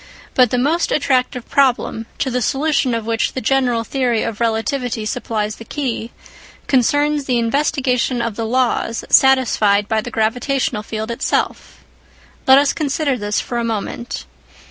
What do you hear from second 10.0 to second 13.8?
the gravitational field itself. Let us consider this for a